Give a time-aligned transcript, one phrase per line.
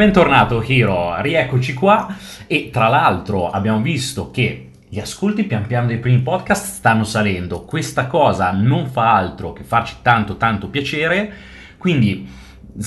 [0.00, 2.16] Bentornato Hiro, rieccoci qua.
[2.46, 7.64] E tra l'altro abbiamo visto che gli ascolti pian piano dei primi podcast stanno salendo.
[7.66, 11.30] Questa cosa non fa altro che farci tanto tanto piacere,
[11.76, 12.26] quindi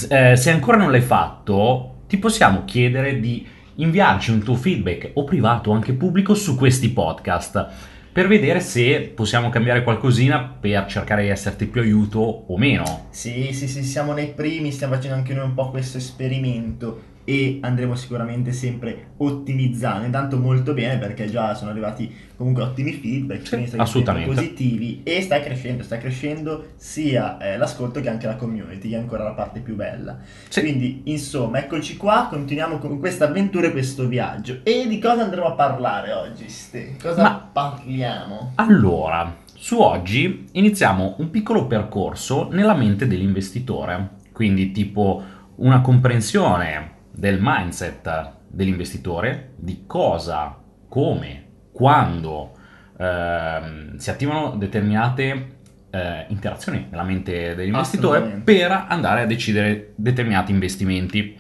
[0.10, 5.24] eh, se ancora non l'hai fatto ti possiamo chiedere di inviarci un tuo feedback o
[5.24, 11.24] privato o anche pubblico su questi podcast per vedere se possiamo cambiare qualcosina per cercare
[11.24, 13.08] di esserti più aiuto o meno.
[13.10, 17.60] Sì, sì, sì, siamo nei primi, stiamo facendo anche noi un po' questo esperimento e
[17.62, 20.06] andremo sicuramente sempre ottimizzando.
[20.06, 25.40] Intanto molto bene perché già sono arrivati comunque ottimi feedback, sì, assolutamente positivi e sta
[25.40, 29.60] crescendo, sta crescendo sia eh, l'ascolto che anche la community, che è ancora la parte
[29.60, 30.18] più bella.
[30.50, 30.62] Sì.
[30.62, 34.60] Quindi, insomma, eccoci qua, continuiamo con questa avventura e questo viaggio.
[34.64, 36.96] E di cosa andremo a parlare oggi, Ste?
[37.02, 38.54] Cosa Ma, parliamo?
[38.56, 45.24] Allora, su oggi iniziamo un piccolo percorso nella mente dell'investitore, quindi tipo
[45.56, 50.58] una comprensione del mindset dell'investitore, di cosa,
[50.90, 52.52] come, quando
[52.98, 55.58] ehm, si attivano determinate
[55.90, 61.38] eh, interazioni nella mente dell'investitore per andare a decidere determinati investimenti.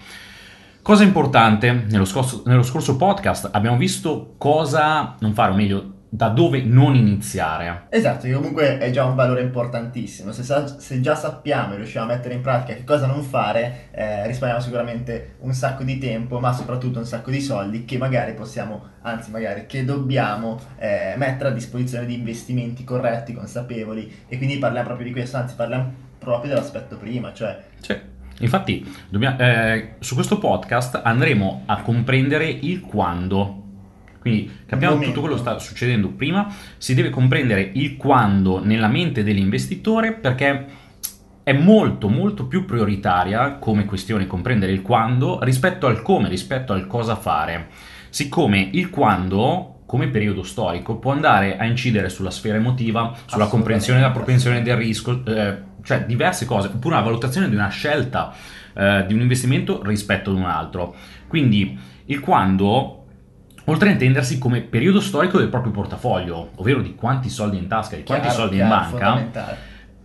[0.81, 6.29] Cosa importante, nello scorso, nello scorso podcast abbiamo visto cosa non fare, o meglio, da
[6.29, 7.87] dove non iniziare.
[7.89, 10.31] Esatto, che comunque è già un valore importantissimo.
[10.31, 13.87] Se, sa- se già sappiamo e riusciamo a mettere in pratica che cosa non fare,
[13.89, 18.35] eh, risparmiamo sicuramente un sacco di tempo, ma soprattutto un sacco di soldi che magari
[18.35, 24.25] possiamo, anzi magari che dobbiamo eh, mettere a disposizione di investimenti corretti, consapevoli.
[24.27, 27.59] E quindi parliamo proprio di questo, anzi parliamo proprio dell'aspetto prima, cioè...
[27.79, 28.11] Sì.
[28.39, 33.62] Infatti, dobbiamo, eh, su questo podcast andremo a comprendere il quando
[34.23, 39.21] quindi capiamo tutto quello che sta succedendo prima, si deve comprendere il quando nella mente
[39.21, 40.65] dell'investitore perché
[41.43, 46.87] è molto molto più prioritaria come questione comprendere il quando rispetto al come, rispetto al
[46.87, 47.67] cosa fare.
[48.09, 53.99] Siccome il quando come periodo storico può andare a incidere sulla sfera emotiva, sulla comprensione
[53.99, 58.33] della propensione del rischio, eh, cioè diverse cose, oppure una valutazione di una scelta
[58.73, 60.95] eh, di un investimento rispetto ad un altro.
[61.27, 63.02] Quindi il quando
[63.65, 67.95] oltre a intendersi come periodo storico del proprio portafoglio, ovvero di quanti soldi in tasca,
[67.95, 69.57] di quanti chiaro, soldi chiaro, in banca,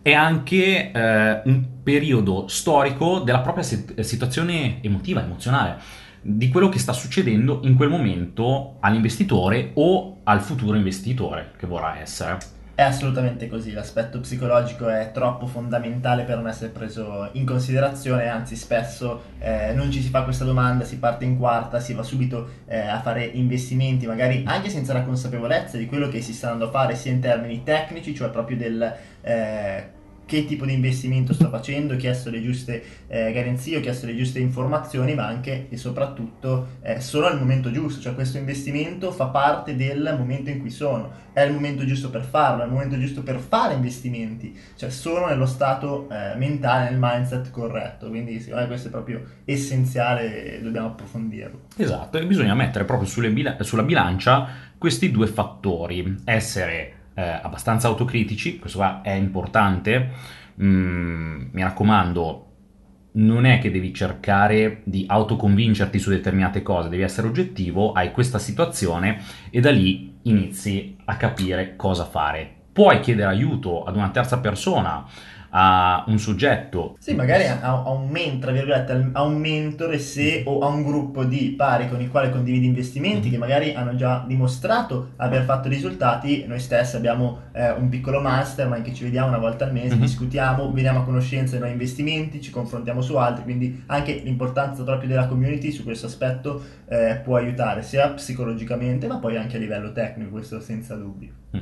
[0.03, 5.77] è anche eh, un periodo storico della propria situazione emotiva, emozionale,
[6.21, 11.99] di quello che sta succedendo in quel momento all'investitore o al futuro investitore che vorrà
[11.99, 12.57] essere.
[12.79, 18.55] È assolutamente così, l'aspetto psicologico è troppo fondamentale per non essere preso in considerazione, anzi
[18.55, 22.49] spesso eh, non ci si fa questa domanda, si parte in quarta, si va subito
[22.67, 26.69] eh, a fare investimenti, magari anche senza la consapevolezza di quello che si sta andando
[26.69, 28.95] a fare sia in termini tecnici, cioè proprio del...
[29.23, 29.97] Eh,
[30.29, 34.15] che tipo di investimento sto facendo, ho chiesto le giuste eh, garanzie, ho chiesto le
[34.15, 39.29] giuste informazioni, ma anche e soprattutto eh, sono al momento giusto, cioè questo investimento fa
[39.29, 42.99] parte del momento in cui sono, è il momento giusto per farlo, è il momento
[42.99, 48.61] giusto per fare investimenti, cioè sono nello stato eh, mentale, nel mindset corretto, quindi secondo
[48.61, 51.61] me questo è proprio essenziale e dobbiamo approfondirlo.
[51.75, 54.47] Esatto, e bisogna mettere proprio bila- sulla bilancia
[54.77, 60.11] questi due fattori, essere eh, abbastanza autocritici, questo qua è importante,
[60.63, 62.45] mm, mi raccomando,
[63.11, 68.39] non è che devi cercare di autoconvincerti su determinate cose, devi essere oggettivo, hai questa
[68.39, 69.21] situazione
[69.51, 72.55] e da lì inizi a capire cosa fare.
[72.71, 75.05] Puoi chiedere aiuto ad una terza persona,
[75.51, 76.97] a un soggetto.
[76.99, 80.83] Sì, magari a, a un men, tra virgolette, a un mentore se o a un
[80.83, 85.69] gruppo di pari con il quale condividi investimenti che magari hanno già dimostrato aver fatto
[85.69, 86.45] risultati.
[86.47, 90.01] Noi stessi abbiamo eh, un piccolo mastermind che ci vediamo una volta al mese, mm-hmm.
[90.01, 95.09] discutiamo, veniamo a conoscenza dei nuovi investimenti, ci confrontiamo su altri, quindi anche l'importanza proprio
[95.09, 99.93] della community su questo aspetto eh, può aiutare sia psicologicamente ma poi anche a livello
[99.93, 101.31] tecnico, questo senza dubbio.
[101.57, 101.61] Mm.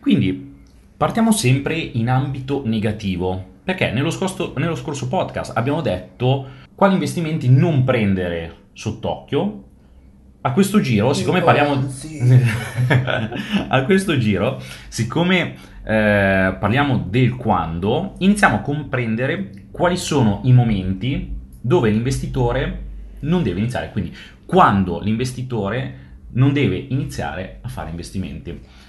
[0.00, 0.58] Quindi
[1.00, 7.48] Partiamo sempre in ambito negativo, perché nello scorso, nello scorso podcast abbiamo detto quali investimenti
[7.48, 9.64] non prendere sott'occhio.
[10.42, 11.88] A questo giro, siccome parliamo...
[13.68, 15.54] a questo giro, siccome
[15.84, 22.88] eh, parliamo del quando, iniziamo a comprendere quali sono i momenti dove l'investitore
[23.20, 24.14] non deve iniziare, quindi
[24.44, 28.88] quando l'investitore non deve iniziare a fare investimenti.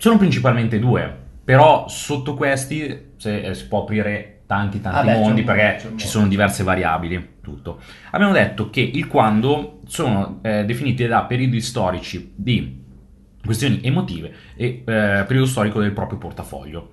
[0.00, 1.14] Sono principalmente due,
[1.44, 6.06] però sotto questi se, eh, si può aprire tanti tanti ah beh, mondi perché ci
[6.06, 7.82] sono diverse variabili, tutto.
[8.12, 12.82] Abbiamo detto che il quando sono eh, definiti da periodi storici di
[13.44, 16.92] questioni emotive e eh, periodo storico del proprio portafoglio.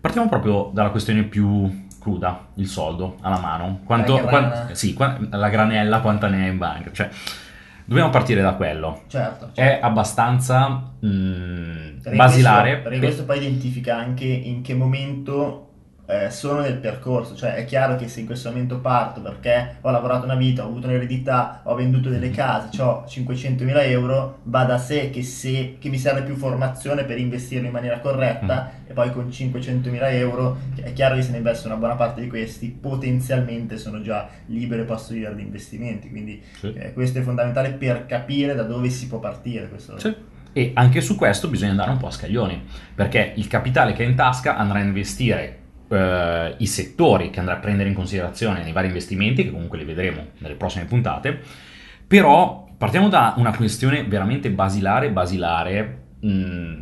[0.00, 4.48] Partiamo proprio dalla questione più cruda, il soldo alla mano, quanto, La grana.
[4.48, 7.08] quan- sì, qua- la granella quanta ne è in banca, cioè
[7.88, 9.02] dobbiamo partire da quello.
[9.08, 9.50] Certo.
[9.54, 9.60] certo.
[9.60, 12.68] È abbastanza mm, Perché basilare.
[12.70, 15.67] questo- perché questo poi identifica anche in che momento
[16.10, 19.90] eh, sono nel percorso, cioè è chiaro che se in questo momento parto perché ho
[19.90, 24.78] lavorato una vita, ho avuto un'eredità, ho venduto delle case, ho 500.000 euro, va da
[24.78, 29.12] sé che, se, che mi serve più formazione per investirlo in maniera corretta e poi
[29.12, 33.76] con 500.000 euro è chiaro che se ne investo una buona parte di questi potenzialmente
[33.76, 36.72] sono già libero e posso vivere di investimenti, quindi Sì.
[36.74, 39.68] eh, questo è fondamentale per capire da dove si può partire.
[39.68, 39.98] Questo.
[39.98, 40.14] Sì.
[40.54, 42.64] E anche su questo bisogna andare un po' a scaglioni,
[42.94, 45.57] perché il capitale che è in tasca andrà a investire
[45.88, 49.84] eh, i settori che andrà a prendere in considerazione nei vari investimenti, che comunque li
[49.84, 51.40] vedremo nelle prossime puntate,
[52.06, 56.72] però partiamo da una questione veramente basilare, basilare, mh,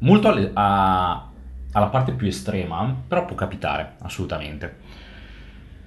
[0.00, 1.26] molto alle- a-
[1.72, 4.76] alla parte più estrema, però può capitare assolutamente.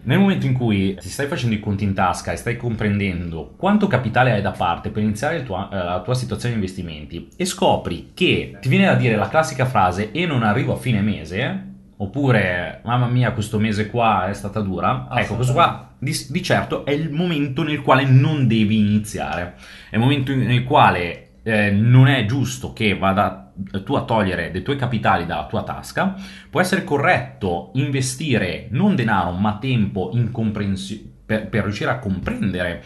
[0.04, 3.86] Nel momento in cui ti stai facendo i conti in tasca e stai comprendendo quanto
[3.86, 8.10] capitale hai da parte per iniziare tua- eh, la tua situazione di investimenti e scopri
[8.16, 11.71] che ti viene da dire la classica frase e non arrivo a fine mese,
[12.02, 16.84] oppure mamma mia questo mese qua è stata dura, ecco questo qua di, di certo
[16.84, 19.56] è il momento nel quale non devi iniziare,
[19.90, 23.54] è il momento nel quale eh, non è giusto che vada
[23.84, 26.16] tu a togliere dei tuoi capitali dalla tua tasca,
[26.50, 32.84] può essere corretto investire non denaro ma tempo in comprensio- per, per riuscire a comprendere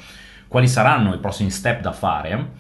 [0.50, 2.52] quali saranno i prossimi step da fare,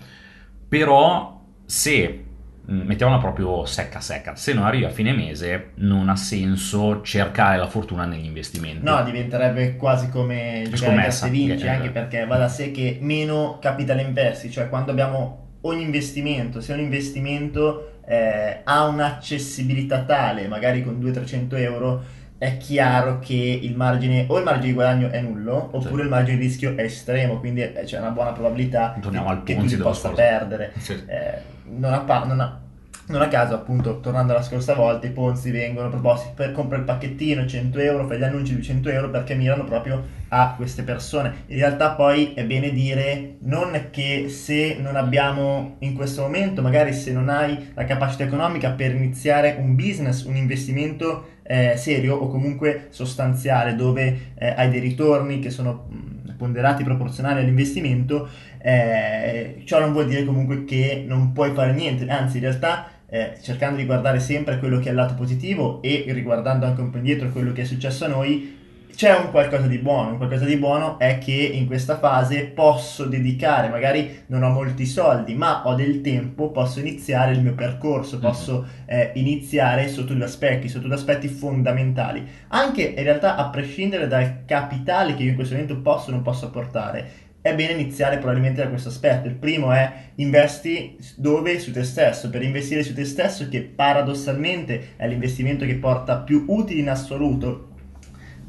[0.69, 2.24] però se
[2.67, 7.67] mettiamola proprio secca secca, se non arrivi a fine mese non ha senso cercare la
[7.67, 8.83] fortuna negli investimenti.
[8.83, 12.71] No, diventerebbe quasi come giocare a Scommessa, gratta e vinci, anche perché va da sé
[12.71, 20.03] che meno capitale investi, cioè quando abbiamo ogni investimento, se un investimento eh, ha un'accessibilità
[20.03, 22.03] tale, magari con 200-300 euro,
[22.45, 26.37] è chiaro che il margine o il margine di guadagno è nullo, oppure il margine
[26.37, 29.77] di rischio è estremo, quindi eh, c'è una buona probabilità Torniamo che, al che tu
[29.81, 30.15] possa scorso.
[30.15, 30.71] perdere.
[30.77, 30.93] Sì.
[31.07, 31.41] Eh,
[31.77, 32.59] non, a non a-
[33.07, 36.87] non a caso, appunto, tornando alla scorsa volta, i Ponzi vengono proposti per comprare il
[36.87, 41.43] pacchettino 100 euro, fai gli annunci di 100 euro perché mirano proprio a queste persone.
[41.47, 46.93] In realtà poi è bene dire non che se non abbiamo in questo momento, magari
[46.93, 52.27] se non hai la capacità economica per iniziare un business, un investimento eh, serio o
[52.27, 58.27] comunque sostanziale dove eh, hai dei ritorni che sono mh, ponderati proporzionali all'investimento,
[58.57, 63.37] eh, ciò non vuol dire comunque che non puoi fare niente, anzi in realtà eh,
[63.41, 66.97] cercando di guardare sempre quello che è il lato positivo e riguardando anche un po'
[66.97, 68.63] indietro quello che è successo a noi,
[68.95, 73.05] c'è un qualcosa di buono, un qualcosa di buono è che in questa fase posso
[73.05, 78.19] dedicare, magari non ho molti soldi, ma ho del tempo, posso iniziare il mio percorso,
[78.19, 82.25] posso eh, iniziare sotto due aspetti, sotto due aspetti fondamentali.
[82.47, 86.21] Anche in realtà a prescindere dal capitale che io in questo momento posso o non
[86.21, 89.27] posso apportare, è bene iniziare probabilmente da questo aspetto.
[89.27, 91.59] Il primo è investi dove?
[91.59, 92.29] Su te stesso.
[92.29, 97.73] Per investire su te stesso, che paradossalmente è l'investimento che porta più utili in assoluto,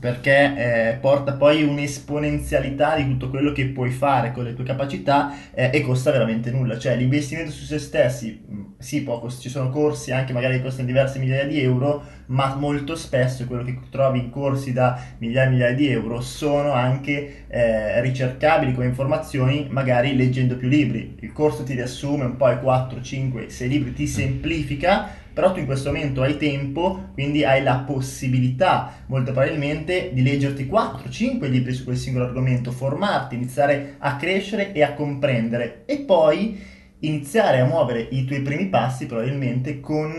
[0.06, 5.34] perché eh, porta poi un'esponenzialità di tutto quello che puoi fare con le tue capacità
[5.52, 6.78] eh, e costa veramente nulla.
[6.78, 10.86] Cioè l'investimento su se stessi, mh, sì, cost- ci sono corsi anche magari che costano
[10.86, 15.50] diverse migliaia di euro, ma molto spesso quello che trovi in corsi da migliaia e
[15.50, 21.16] migliaia di euro sono anche eh, ricercabili come informazioni magari leggendo più libri.
[21.18, 25.59] Il corso ti riassume un po' i 4, 5, 6 libri, ti semplifica, però tu
[25.59, 31.49] in questo momento hai tempo, quindi hai la possibilità molto probabilmente di leggerti 4, 5
[31.49, 35.83] libri su quel singolo argomento, formarti, iniziare a crescere e a comprendere.
[35.85, 36.59] E poi
[37.00, 40.14] iniziare a muovere i tuoi primi passi probabilmente con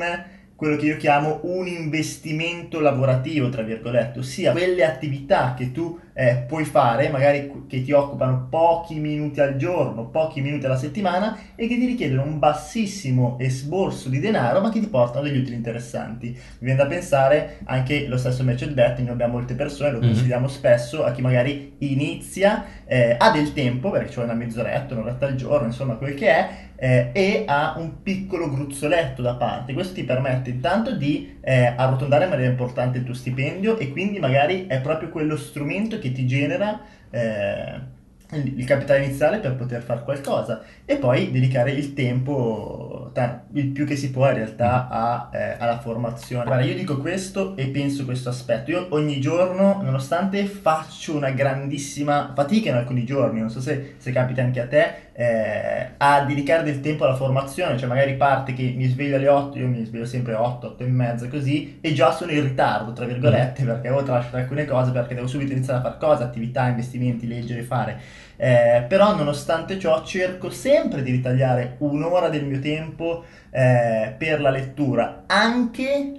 [0.57, 6.45] quello che io chiamo un investimento lavorativo, tra virgolette, ossia quelle attività che tu eh,
[6.47, 11.67] puoi fare, magari che ti occupano pochi minuti al giorno, pochi minuti alla settimana e
[11.67, 16.29] che ti richiedono un bassissimo esborso di denaro, ma che ti portano degli utili interessanti.
[16.29, 20.05] Mi viene da pensare anche lo stesso match betting, noi abbiamo molte persone, lo Mhm.
[20.07, 24.95] consigliamo spesso a chi magari inizia, eh, ha del tempo, perché ci vuole una mezz'oretta,
[24.95, 29.73] un'oretta al giorno, insomma quel che è, eh, e ha un piccolo gruzzoletto da parte.
[29.73, 34.19] Questo ti permette intanto di eh, arrotondare in maniera importante il tuo stipendio e quindi
[34.19, 36.79] magari è proprio quello strumento che ti genera
[37.09, 37.95] eh,
[38.31, 43.85] il capitale iniziale per poter fare qualcosa e poi dedicare il tempo, ta- il più
[43.85, 46.43] che si può in realtà a, eh, alla formazione.
[46.43, 48.71] Guarda, io dico questo e penso questo aspetto.
[48.71, 54.11] Io ogni giorno, nonostante faccio una grandissima fatica in alcuni giorni, non so se, se
[54.11, 58.71] capita anche a te, eh, a dedicare del tempo alla formazione, cioè magari parte che
[58.75, 61.91] mi sveglio alle 8, io mi sveglio sempre alle 8, 8 e mezza così, e
[61.93, 63.65] già sono in ritardo, tra virgolette, mm.
[63.65, 67.63] perché devo tralasciare alcune cose, perché devo subito iniziare a fare cose, attività, investimenti, leggere,
[67.63, 67.99] fare.
[68.35, 74.51] Eh, però nonostante ciò cerco sempre di ritagliare un'ora del mio tempo eh, per la
[74.51, 76.11] lettura, anche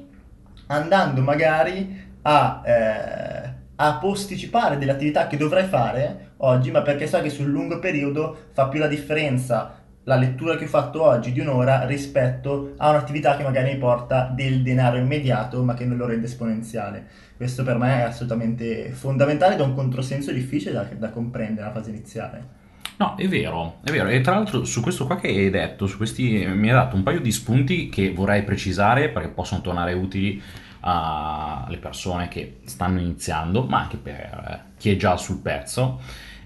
[0.67, 3.48] andando magari a, eh,
[3.81, 8.37] a posticipare delle attività che dovrei fare oggi, ma perché so che sul lungo periodo
[8.53, 13.37] fa più la differenza la lettura che ho fatto oggi di un'ora rispetto a un'attività
[13.37, 17.07] che magari mi porta del denaro immediato ma che non lo rende esponenziale.
[17.37, 21.79] Questo per me è assolutamente fondamentale ed è un controsenso difficile da, da comprendere nella
[21.79, 22.57] fase iniziale.
[22.97, 24.09] No, è vero, è vero.
[24.09, 27.03] E tra l'altro su questo qua che hai detto, su questi, mi hai dato un
[27.03, 30.43] paio di spunti che vorrei precisare perché possono tornare utili
[30.81, 36.01] alle persone che stanno iniziando, ma anche per eh, chi è già sul pezzo.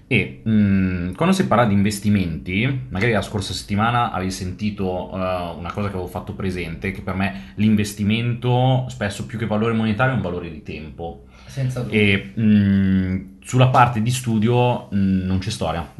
[0.07, 5.57] E mh, mm, quando si parla di investimenti, magari la scorsa settimana avevi sentito uh,
[5.57, 10.13] una cosa che avevo fatto presente, che per me l'investimento spesso più che valore monetario
[10.13, 11.25] è un valore di tempo.
[11.45, 11.99] Senza dubbio.
[11.99, 15.93] E mh, mm, sulla parte di studio mh, mm, non c'è storia,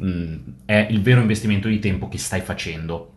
[0.64, 3.13] è il vero investimento di tempo che stai facendo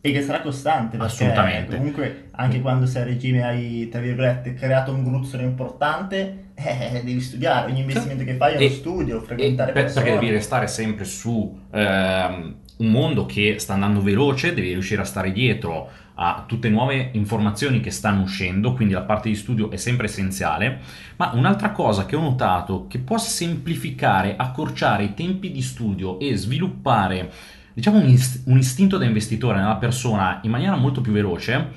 [0.00, 1.76] e che sarà costante perché assolutamente.
[1.76, 7.20] comunque anche quando sei a regime hai tra virgolette creato un gruzzolo importante eh, devi
[7.20, 7.70] studiare.
[7.70, 10.04] Ogni investimento che fai è uno studio frequentare per, persone.
[10.04, 15.04] perché devi restare sempre su ehm, un mondo che sta andando veloce devi riuscire a
[15.04, 15.90] stare dietro
[16.20, 20.78] a tutte nuove informazioni che stanno uscendo quindi la parte di studio è sempre essenziale.
[21.16, 26.36] Ma un'altra cosa che ho notato che può semplificare accorciare i tempi di studio e
[26.36, 27.30] sviluppare
[27.78, 31.68] diciamo un, ist- un istinto da investitore nella persona in maniera molto più veloce,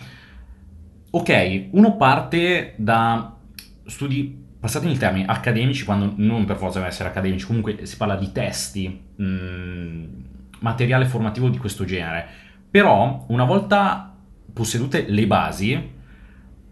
[1.12, 3.38] ok, uno parte da
[3.86, 8.16] studi, passatemi il termine, accademici, quando non per forza deve essere accademici, comunque si parla
[8.16, 10.04] di testi, mh, mm,
[10.62, 12.26] materiale formativo di questo genere,
[12.72, 14.12] però una volta
[14.52, 15.92] possedute le basi,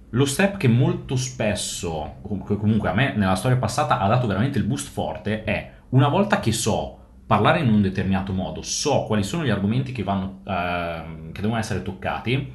[0.09, 4.63] lo step che molto spesso, comunque a me nella storia passata ha dato veramente il
[4.63, 6.98] boost forte, è una volta che so
[7.29, 11.59] parlare in un determinato modo, so quali sono gli argomenti che, vanno, eh, che devono
[11.59, 12.51] essere toccati,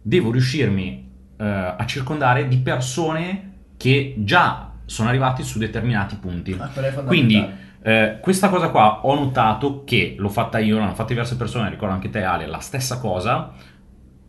[0.00, 1.44] devo riuscirmi eh,
[1.76, 6.56] a circondare di persone che già sono arrivati su determinati punti.
[6.56, 6.68] Ah,
[7.02, 7.44] Quindi
[7.82, 11.92] eh, questa cosa qua ho notato che l'ho fatta io, l'hanno fatta diverse persone, ricordo
[11.92, 13.54] anche te Ale, la stessa cosa.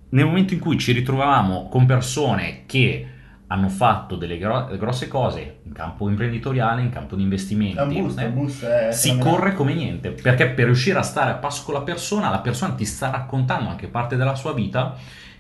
[0.10, 3.08] Nel momento in cui ci ritrovavamo con persone che
[3.52, 7.78] hanno fatto delle gro- grosse cose in campo imprenditoriale, in campo di investimenti.
[7.78, 11.02] È un boost, eh, un boost, è si corre come niente, perché per riuscire a
[11.02, 14.54] stare a passo con la persona, la persona ti sta raccontando anche parte della sua
[14.54, 14.96] vita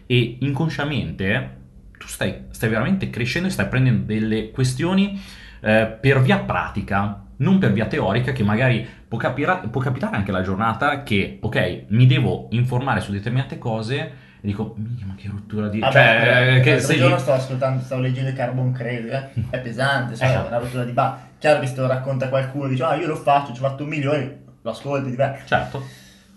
[0.06, 1.60] e inconsciamente
[1.98, 5.18] tu stai, stai veramente crescendo e stai prendendo delle questioni
[5.62, 10.34] eh, per via pratica, non per via teorica, che magari può, capira- può capitare anche
[10.34, 15.68] la giornata che, ok, mi devo informare su determinate cose e dico, ma che rottura
[15.68, 15.78] di...
[15.78, 19.30] Vabbè, cioè, eh, che sei giorno stavo ascoltando, stavo leggendo Carbon Credit, eh?
[19.52, 20.46] è pesante, sai, esatto.
[20.46, 21.28] è una rottura di ba.
[21.38, 23.84] Chiaro che se te lo racconta qualcuno, dice, ah io lo faccio, ci ho fatto
[23.84, 25.42] un milione, lo ascolti, beh.
[25.46, 25.86] Certo.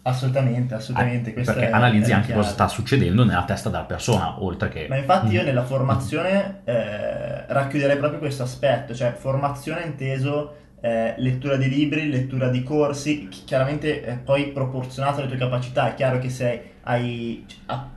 [0.03, 1.33] Assolutamente, assolutamente.
[1.33, 2.43] Eh, perché è, analizzi è anche chiaro.
[2.43, 4.87] cosa sta succedendo nella testa della persona, oltre che...
[4.87, 5.47] Ma infatti io mm.
[5.47, 12.49] nella formazione eh, racchiuderei proprio questo aspetto, cioè formazione inteso eh, lettura di libri, lettura
[12.49, 17.45] di corsi, chiaramente eh, poi proporzionato alle tue capacità, è chiaro che se hai...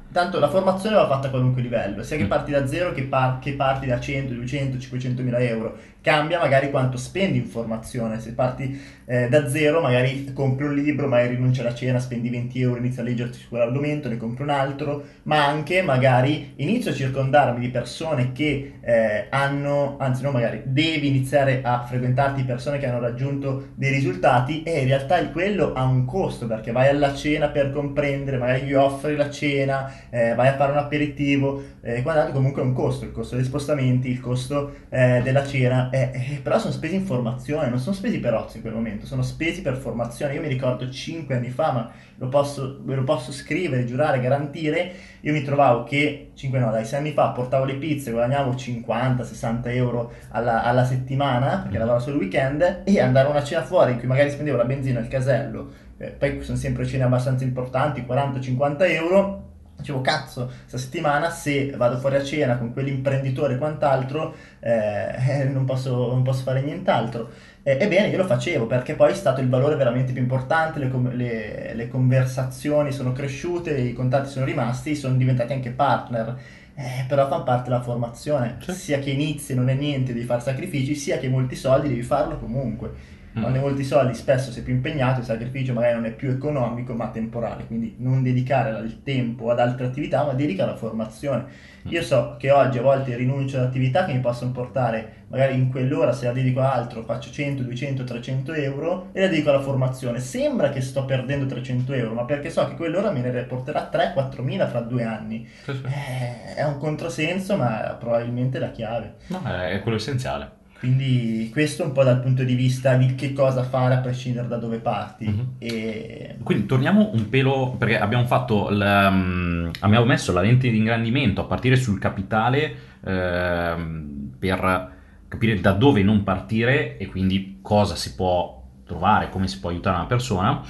[0.10, 2.30] Tanto la formazione va fatta a qualunque livello, sia che mm.
[2.30, 6.70] parti da zero che, par- che parti da 100, 200, 500 mila euro cambia magari
[6.70, 8.20] quanto spendi in formazione.
[8.20, 12.62] Se parti eh, da zero, magari compri un libro, magari rinunci alla cena, spendi 20
[12.62, 16.94] euro, inizi a leggerti su quell'argomento, ne compri un altro, ma anche magari inizio a
[16.94, 22.86] circondarmi di persone che eh, hanno, anzi no magari, devi iniziare a frequentarti persone che
[22.86, 27.48] hanno raggiunto dei risultati e in realtà quello ha un costo perché vai alla cena
[27.48, 32.32] per comprendere, magari gli offri la cena, eh, vai a fare un aperitivo, eh, quando
[32.32, 36.40] comunque è un costo, il costo degli spostamenti, il costo eh, della cena eh, eh,
[36.42, 39.62] però sono spesi in formazione, non sono spesi per ozio in quel momento, sono spesi
[39.62, 40.34] per formazione.
[40.34, 44.92] Io mi ricordo 5 anni fa, ma lo posso, ve lo posso scrivere, giurare, garantire.
[45.22, 49.62] Io mi trovavo che 5 no, dai 6 anni fa portavo le pizze, guadagnavo 50-60
[49.76, 51.80] euro alla, alla, settimana, perché mm.
[51.80, 54.66] lavoravo solo il weekend, e andare a una cena fuori in cui magari spendevo la
[54.66, 55.86] benzina al casello.
[55.98, 59.47] Eh, poi sono sempre cene abbastanza importanti, 40-50 euro
[59.78, 65.66] Dicevo, cazzo, questa settimana se vado fuori a cena con quell'imprenditore e quant'altro, eh, non,
[65.66, 67.30] posso, non, posso, fare nient'altro.
[67.62, 70.92] Eh, ebbene, io lo facevo perché poi è stato il valore veramente più importante, le,
[71.14, 76.38] le, le conversazioni sono cresciute, i contatti sono rimasti, sono diventati anche partner.
[76.80, 78.74] Eh, però fa parte della formazione, certo.
[78.74, 82.38] sia che inizi non è niente, devi fare sacrifici, sia che molti soldi devi farlo
[82.38, 83.16] comunque.
[83.38, 83.42] Mm.
[83.42, 86.94] Quando hai molti soldi spesso sei più impegnato, il sacrificio magari non è più economico
[86.94, 91.46] ma temporale, quindi non dedicare il tempo ad altre attività ma dedica alla formazione.
[91.88, 91.92] Mm.
[91.92, 95.70] Io so che oggi a volte rinuncio ad attività che mi possono portare, magari in
[95.70, 99.62] quell'ora se la dedico a altro faccio 100, 200, 300 euro e la dedico alla
[99.62, 100.20] formazione.
[100.20, 104.42] Sembra che sto perdendo 300 euro, ma perché so che quell'ora me ne porterà 3-4
[104.42, 105.48] mila fra due anni.
[105.64, 105.84] Sì, sì.
[105.84, 109.16] Eh, è un controsenso, ma probabilmente la chiave.
[109.28, 110.58] No, è quello essenziale.
[110.80, 114.58] Quindi questo un po' dal punto di vista di che cosa fare a prescindere da
[114.58, 115.26] dove parti.
[115.28, 115.54] Mhm.
[115.58, 116.38] E...
[116.44, 121.42] Quindi torniamo un pelo, perché abbiamo fatto, il, um, abbiamo messo la lente di ingrandimento
[121.42, 124.96] a partire sul capitale ehm, per
[125.28, 129.98] capire da dove non partire e quindi cosa si può trovare, come si può aiutare
[129.98, 130.62] una persona,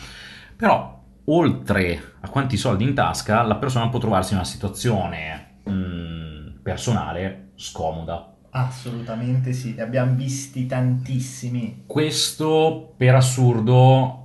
[0.55, 6.59] però oltre a quanti soldi in tasca, la persona può trovarsi in una situazione mm,
[6.63, 8.33] personale scomoda.
[8.57, 11.83] Assolutamente sì, ne abbiamo visti tantissimi.
[11.85, 14.23] Questo per assurdo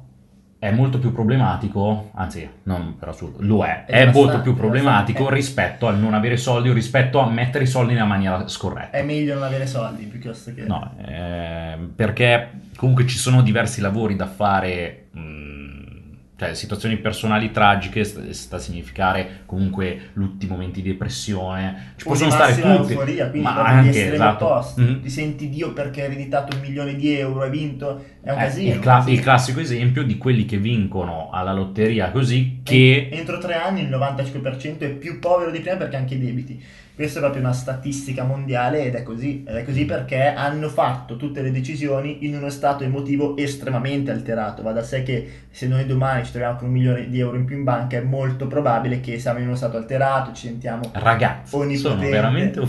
[0.58, 5.24] è molto più problematico, anzi, non per assurdo, lo è, È è, molto più problematico
[5.24, 5.34] devastante.
[5.34, 8.96] rispetto al non avere soldi o rispetto a mettere i soldi nella maniera scorretta.
[8.96, 10.62] È meglio non avere soldi piuttosto che...
[10.62, 15.31] No, eh, perché comunque ci sono diversi lavori da fare, mh,
[16.42, 22.10] cioè situazioni personali tragiche sta, sta a significare comunque lutti, momenti di depressione, ci O
[22.10, 24.46] possono stare tutti, euforia, quindi ma anche, esatto.
[24.46, 24.80] opposti.
[24.80, 25.02] Mhm.
[25.02, 28.42] Ti senti Dio perché hai ereditato un milione di euro, hai vinto, è un Eh,
[28.44, 28.74] casino.
[28.74, 33.54] il, cla- il classico esempio di quelli che vincono alla lotteria così che Entro tre
[33.54, 36.62] anni il 95% è più povero di prima perché ha anche i debiti.
[36.94, 39.42] Questa è proprio una statistica mondiale ed è così.
[39.46, 44.62] Ed è così perché hanno fatto tutte le decisioni in uno stato emotivo estremamente alterato.
[44.62, 47.44] Va da sé che se noi domani ci troviamo con un milione di euro in
[47.46, 51.76] più in banca è molto probabile che siamo in uno stato alterato, ci sentiamo ragazzi
[51.76, 52.60] sono veramente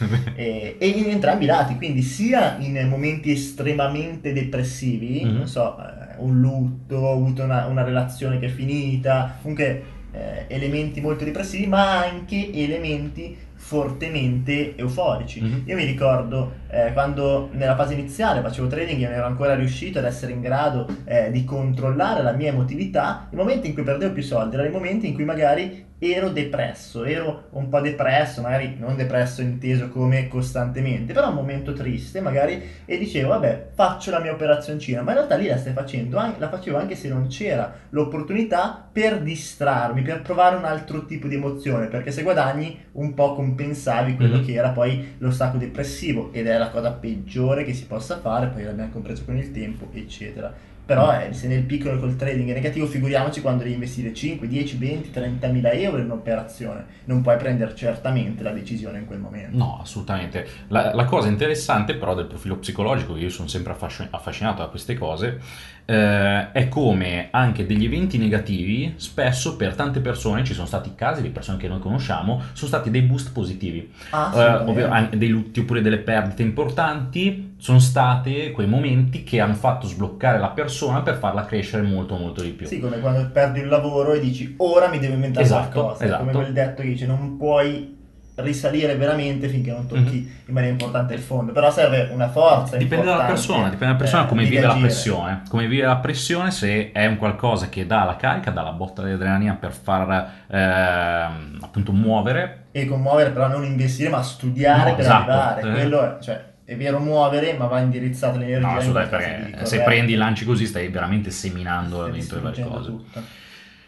[0.34, 5.36] e, e in entrambi i lati, quindi sia in momenti estremamente depressivi, Mhm.
[5.36, 10.44] non so, eh, un lutto, ho avuto una, una relazione che è finita, comunque eh,
[10.48, 15.42] elementi molto depressivi, ma anche elementi fortemente euforici.
[15.42, 15.62] Mhm.
[15.66, 19.98] Io mi ricordo eh, quando nella fase iniziale facevo trading e non ero ancora riuscito
[19.98, 24.12] ad essere in grado eh, di controllare la mia emotività, i momenti in cui perdevo
[24.14, 28.76] più soldi erano i momenti in cui magari ero depresso, ero un po' depresso, magari
[28.78, 34.18] non depresso inteso come costantemente, però un momento triste magari e dicevo vabbè faccio la
[34.18, 37.70] mia operazioncina, ma in realtà lì la stai facendo, la facevo anche se non c'era
[37.90, 43.34] l'opportunità per distrarmi, per provare un altro tipo di emozione, perché se guadagni un po'
[43.54, 44.44] compensavi quello Mhm.
[44.44, 48.48] che era poi lo stacco depressivo ed è la cosa peggiore che si possa fare,
[48.48, 50.52] poi l'abbiamo compreso con il tempo, eccetera.
[50.90, 54.76] Però eh, se nel piccolo col trading è negativo, figuriamoci quando devi investire 5, 10,
[54.76, 56.84] 20, 30 mila euro in un'operazione.
[57.04, 59.56] Non puoi prendere certamente la decisione in quel momento.
[59.56, 60.44] No, assolutamente.
[60.66, 64.68] La, la cosa interessante però del profilo psicologico, che io sono sempre affasci- affascinato da
[64.68, 65.38] queste cose,
[65.84, 71.22] eh, è come anche degli eventi negativi, spesso per tante persone, ci sono stati casi
[71.22, 73.92] di persone che noi conosciamo, sono stati dei boost positivi.
[74.10, 79.52] Ah, Eh, ovvero dei lutti oppure delle perdite importanti, sono state quei momenti che hanno
[79.54, 82.66] fatto sbloccare la persona per farla crescere molto molto di più.
[82.66, 86.04] Sì, come quando perdi un lavoro e dici ora mi devo inventare Esatto, qualcosa.
[86.04, 86.38] È come esatto.
[86.38, 87.98] quel detto che dice non puoi
[88.36, 91.52] risalire veramente finché non tocchi in maniera importante il fondo.
[91.52, 92.78] Però serve una forza.
[92.78, 94.86] Dipende dalla persona, dipende dalla persona eh, come vive la reagire.
[94.86, 95.42] pressione.
[95.50, 99.02] Come vive la pressione, se è un qualcosa che dà la carica, dà la botta
[99.04, 102.64] di adrenalina per far ehm, appunto muovere.
[102.72, 105.30] E commuovere, però non investire, ma studiare No, per esatto.
[105.30, 105.60] arrivare.
[105.60, 105.72] Eh.
[105.72, 108.68] Quello è, cioè, è vero muovere, ma va indirizzata l'energia.
[108.68, 112.88] No, assolutamente, perché se prendi i lanci così stai veramente seminando dentro le varie cose.
[112.90, 113.22] tutto.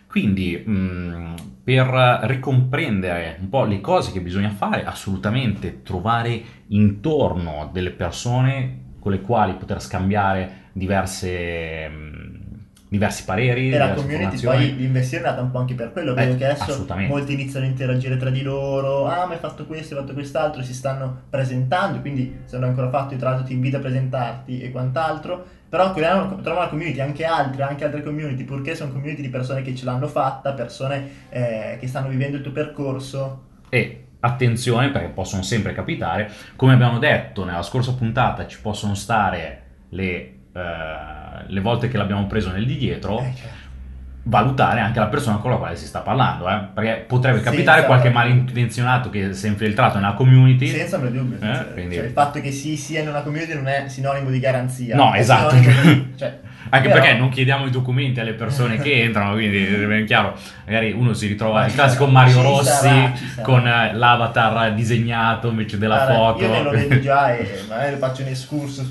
[0.09, 1.87] Quindi, mh, per
[2.25, 9.21] ricomprendere un po' le cose che bisogna fare, assolutamente trovare intorno delle persone con le
[9.21, 12.32] quali poter scambiare diverse, mh,
[12.93, 16.27] diversi pareri, E la community poi l'investire è nata un po' anche per quello, Eh,
[16.27, 19.95] vedo che adesso molti iniziano a interagire tra di loro, ah ma hai fatto questo,
[19.95, 23.47] hai fatto quest'altro, si stanno presentando, quindi se non hai ancora fatto io tra l'altro
[23.47, 28.45] ti invito a presentarti e quant'altro, però trovano una community, anche altre, anche altre community,
[28.45, 32.43] purché sono community di persone che ce l'hanno fatta, persone eh, che stanno vivendo il
[32.43, 33.45] tuo percorso.
[33.71, 39.63] E attenzione perché possono sempre capitare, come abbiamo detto nella scorsa puntata, ci possono stare
[39.89, 43.21] le, eh, le volte che l'abbiamo preso nel di dietro.
[43.21, 43.49] Eh, cioè,
[44.25, 46.61] valutare anche la persona con la quale si sta parlando, eh?
[46.73, 50.69] perché potrebbe Senza- capitare qualche malintenzionato che si è infiltrato nella community.
[50.69, 53.53] Senza di dubbio, Eh, cioè, quindi- cioè, il fatto che si sia in una community
[53.55, 54.95] non è sinonimo di garanzia.
[54.95, 55.57] No, esatto.
[55.57, 56.39] di- cioè,
[56.75, 60.35] Anche Però- perché non chiediamo i documenti alle persone che entrano, quindi è ben chiaro,
[60.65, 63.43] magari uno si ritrova il classico Mario ci Rossi sarà, sarà.
[63.43, 66.43] con eh, l'avatar disegnato invece della Guarda, foto.
[66.45, 68.29] Io me lo vedo già e magari faccio un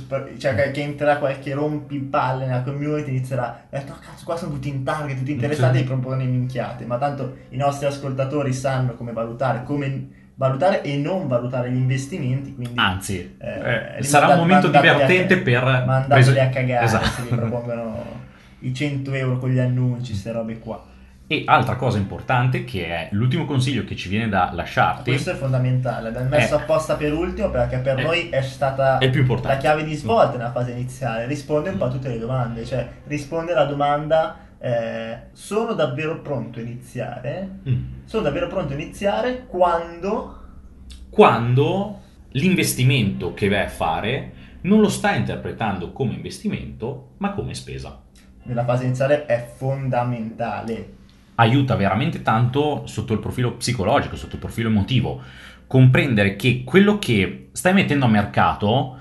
[0.08, 4.68] per- cioè che- entrerà qualche rompipalle nella community inizierà, eh, no, cazzo, qua sono tutti
[4.70, 5.84] in target, tutti interessati Sì.
[5.84, 10.08] e propongono minchiate, ma tanto i nostri ascoltatori sanno come valutare, come
[10.42, 15.36] valutare e non valutare gli investimenti, quindi Anzi, Eh, eh, sarà un momento a divertente
[15.38, 15.64] ca- per...
[15.86, 17.06] mandateli preso- a cagare Esatto.
[17.06, 18.04] se vi propongono
[18.62, 20.84] i 100 euro con gli annunci, queste robe qua.
[21.28, 25.36] E altra cosa importante che è l'ultimo consiglio che ci viene da lasciarti Questo è
[25.36, 26.62] fondamentale, l'abbiamo messo Eh.
[26.62, 28.04] apposta per ultimo perché per Eh.
[28.04, 29.10] noi è stata è
[29.44, 32.86] la chiave di svolta nella fase iniziale, risponde un po' a tutte le domande, cioè
[33.08, 37.50] risponde alla domanda eh, sono davvero pronto a iniziare?
[37.68, 37.84] Mm.
[38.06, 40.40] Sono davvero pronto a iniziare quando
[41.10, 42.00] Quando
[42.34, 48.00] l'investimento che vai a fare non lo stai interpretando come investimento, ma come spesa.
[48.44, 50.94] nella fase iniziale è fondamentale.
[51.36, 55.22] aiuta veramente tanto sotto il profilo psicologico, sotto il profilo emotivo,
[55.66, 58.98] comprendere che quello che stai mettendo a mercato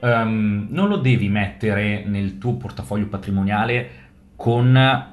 [0.00, 4.01] ehm, non lo devi mettere nel tuo portafoglio patrimoniale
[4.42, 5.06] con...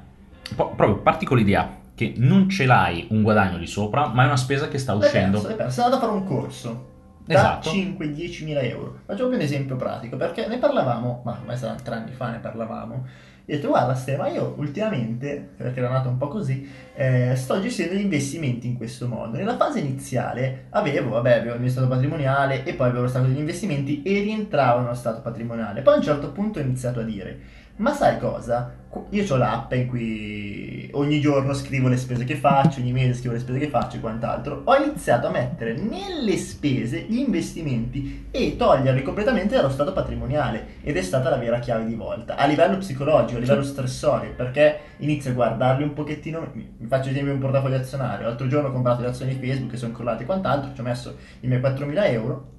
[0.55, 4.25] po- proprio parti con l'idea che non ce l'hai un guadagno di sopra, ma è
[4.25, 5.39] una spesa che sta uscendo.
[5.39, 5.69] perso.
[5.69, 6.87] Sei andato a fare un corso
[7.25, 7.69] da Esatto.
[7.69, 9.01] 5-10 mila euro.
[9.05, 13.05] Facciamo un esempio pratico, perché ne parlavamo, ma ormai saranno tre anni fa ne parlavamo.
[13.45, 17.33] E ho detto, guarda Ste, ma io ultimamente, perché era nato un po' così, eh,
[17.35, 19.37] sto gestendo gli investimenti in questo modo.
[19.37, 23.27] Nella fase iniziale avevo, vabbè, avevo il mio stato patrimoniale e poi avevo lo stato
[23.27, 25.81] degli investimenti e rientravo nello stato patrimoniale.
[25.81, 27.39] Poi a un certo punto ho iniziato a dire,
[27.79, 28.75] ma sai cosa?
[29.11, 33.33] Io ho l'app in cui ogni giorno scrivo le spese che faccio, ogni mese scrivo
[33.33, 34.63] le spese che faccio e quant'altro.
[34.65, 40.97] Ho iniziato a mettere nelle spese gli investimenti e toglierli completamente dallo stato patrimoniale ed
[40.97, 45.31] è stata la vera chiave di volta a livello psicologico, a livello stressorio, perché inizio
[45.31, 46.51] a guardarli un pochettino.
[46.51, 48.27] Mi faccio esempio un portafoglio azionario.
[48.27, 50.83] L'altro giorno ho comprato le azioni di Facebook che sono crollate e quant'altro, ci ho
[50.83, 52.57] messo i miei 4.000 euro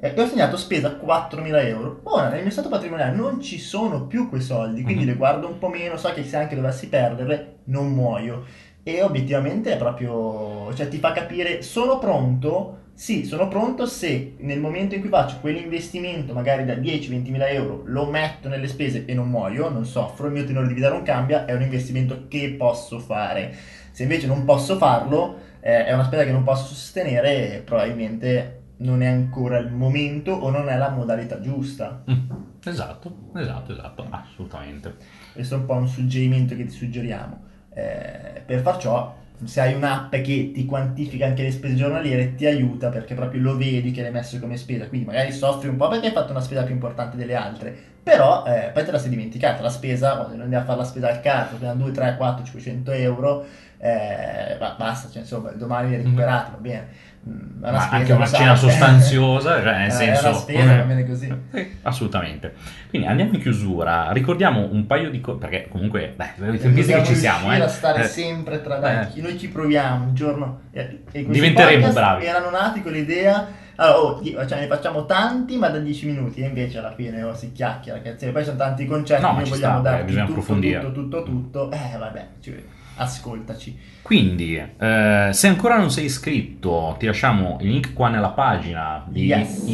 [0.00, 2.00] eh, e ho segnato spesa 4.000 euro.
[2.04, 5.08] Ora nel mio stato patrimoniale non ci sono più quei soldi, quindi Mhm.
[5.08, 8.44] le guardo un po' meno, so che se anche dovessi perderle non muoio.
[8.82, 12.78] E obiettivamente è proprio, cioè ti fa capire, sono pronto?
[12.94, 17.82] Sì, sono pronto se nel momento in cui faccio quell'investimento, magari da 10-20 mila euro,
[17.86, 21.02] lo metto nelle spese e non muoio, non soffro, il mio tenore di vita non
[21.02, 23.52] cambia, è un investimento che posso fare.
[23.90, 29.02] Se invece non posso farlo, eh, è una spesa che non posso sostenere, probabilmente non
[29.02, 32.02] è ancora il momento o non è la modalità giusta.
[32.10, 32.30] Mm,
[32.64, 34.94] Esatto, esatto, esatto, assolutamente.
[35.32, 37.38] Questo è un po' un suggerimento che ti suggeriamo.
[37.72, 42.44] Eh, per far ciò, se hai un'app che ti quantifica anche le spese giornaliere, ti
[42.44, 44.88] aiuta perché proprio lo vedi che l'hai messo come spesa.
[44.88, 48.44] Quindi magari soffri un po' perché hai fatto una spesa più importante delle altre, però
[48.46, 49.62] eh, poi te la sei dimenticata.
[49.62, 52.90] La spesa, quando andiamo a fare la spesa al carro, prendiamo 2, 3, 4, 500
[52.90, 53.44] euro,
[53.78, 56.88] eh, ba- basta, cioè, insomma, domani li recuperati, va bene.
[57.28, 60.26] Mm, una Ma spesa, anche una cena sostanziosa, cioè nel Eh, senso...
[60.26, 61.34] È una spesa, va bene così.
[61.52, 62.54] Eh, Assolutamente.
[62.88, 67.52] Quindi andiamo in chiusura, ricordiamo un paio di cose, perché comunque, beh, Dobbiamo ci siamo,
[67.52, 67.60] eh.
[67.60, 69.20] a stare Eh, sempre tra dai, eh.
[69.20, 72.24] noi ci proviamo un giorno e, e questi Diventeremo bravi.
[72.26, 76.46] erano nati con l'idea allora oh, cioè, ne facciamo tanti ma da 10 minuti e
[76.46, 78.30] invece alla fine oh, si chiacchiera cazzo.
[78.32, 80.80] poi sono tanti concetti No, noi ci vogliamo sta, eh, bisogna tutto, approfondire.
[80.80, 82.64] tutto tutto tutto eh vabbè ci-
[82.96, 89.04] ascoltaci Quindi, eh, se ancora non sei iscritto, ti lasciamo il link qua nella pagina
[89.08, 89.64] di Yes.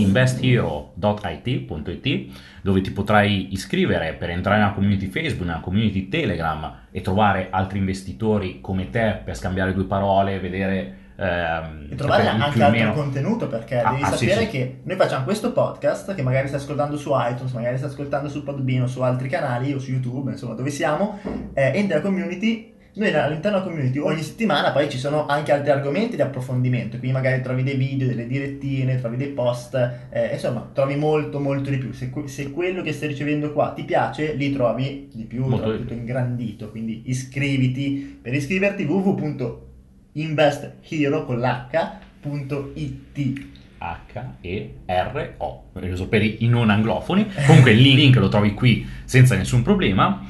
[1.12, 2.26] investhero.it.it
[2.62, 7.78] dove ti potrai iscrivere per entrare nella community Facebook, nella community Telegram e trovare altri
[7.78, 10.96] investitori come te per scambiare due parole, vedere...
[11.16, 14.50] ehm, e trovare anche altro contenuto perché Ah, devi ah, sì, sapere sì.
[14.50, 18.42] che noi facciamo questo podcast che magari stai ascoltando su iTunes, magari stai ascoltando su
[18.44, 21.18] Podbean o su altri canali o su YouTube, insomma dove siamo,
[21.54, 22.70] eh, entri nella community.
[22.94, 27.16] Noi all'interno della community ogni settimana poi ci sono anche altri argomenti di approfondimento, quindi
[27.16, 29.74] magari trovi dei video, delle direttine, trovi dei post,
[30.10, 31.92] eh, insomma trovi molto molto di più.
[31.92, 35.78] Se, se quello che stai ricevendo qua ti piace, lì trovi di più, Molto trovi
[35.78, 38.18] tutto ingrandito, quindi iscriviti.
[38.20, 43.40] Per iscriverti www.investhero con l'h.it
[43.78, 47.26] H-E-R-O, per i non anglofoni.
[47.46, 50.28] Comunque il link lo trovi qui senza nessun problema.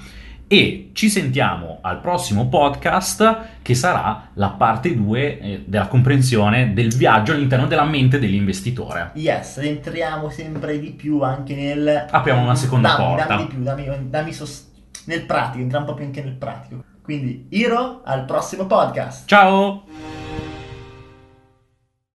[0.53, 7.33] E ci sentiamo al prossimo podcast che sarà la parte 2 della comprensione del viaggio
[7.33, 9.13] all'interno della mente dell'investitore.
[9.15, 12.07] Yes, entriamo sempre di più anche nel...
[12.11, 13.25] Apriamo una seconda dammi, porta.
[13.29, 14.71] Dammi di più, dammi, dammi sos-
[15.07, 16.85] nel pratico, entriamo proprio anche nel pratico.
[17.03, 19.27] Quindi, Iro, al prossimo podcast.
[19.27, 19.85] Ciao!